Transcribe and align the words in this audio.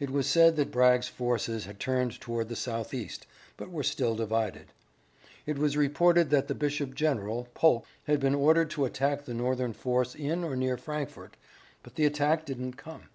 It 0.00 0.08
was 0.08 0.26
said 0.26 0.56
that 0.56 0.70
Bragg's 0.70 1.08
forces 1.08 1.66
had 1.66 1.78
turned 1.78 2.18
toward 2.22 2.48
the 2.48 2.56
southeast, 2.56 3.26
but 3.58 3.68
were 3.70 3.82
still 3.82 4.14
divided. 4.16 4.68
It 5.44 5.58
was 5.58 5.76
reported 5.76 6.30
that 6.30 6.48
the 6.48 6.54
Bishop 6.54 6.94
General, 6.94 7.48
Polk, 7.52 7.84
had 8.04 8.18
been 8.18 8.34
ordered 8.34 8.70
to 8.70 8.86
attack 8.86 9.26
the 9.26 9.34
Northern 9.34 9.74
force 9.74 10.14
in 10.14 10.42
or 10.42 10.56
near 10.56 10.78
Frankfort, 10.78 11.36
but 11.82 11.96
the 11.96 12.06
attack 12.06 12.46
did 12.46 12.58
not 12.58 12.78
come. 12.78 13.10